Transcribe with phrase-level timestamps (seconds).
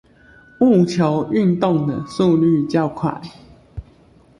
[0.61, 3.21] 戊球運動的速率較快